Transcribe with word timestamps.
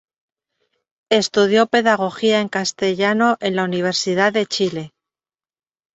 Estudió 1.11 1.67
pedagogía 1.67 2.39
en 2.41 2.49
Castellano 2.49 3.37
en 3.39 3.55
la 3.55 3.65
Universidad 3.65 4.33
de 4.33 4.47
Chile. 4.47 4.93